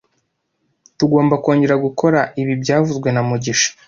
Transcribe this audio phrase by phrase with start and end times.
[0.97, 3.69] Tugomba kongera gukora ibi byavuzwe na mugisha